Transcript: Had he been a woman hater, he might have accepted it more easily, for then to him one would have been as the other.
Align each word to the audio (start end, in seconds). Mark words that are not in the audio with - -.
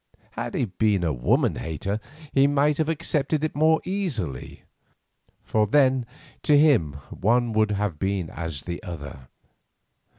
Had 0.31 0.55
he 0.55 0.65
been 0.65 1.03
a 1.03 1.13
woman 1.13 1.57
hater, 1.57 1.99
he 2.33 2.47
might 2.47 2.77
have 2.79 2.89
accepted 2.89 3.43
it 3.43 3.55
more 3.55 3.79
easily, 3.85 4.63
for 5.43 5.67
then 5.67 6.07
to 6.41 6.57
him 6.57 6.93
one 7.11 7.53
would 7.53 7.69
have 7.69 7.99
been 7.99 8.31
as 8.31 8.63
the 8.63 8.81
other. 8.81 9.27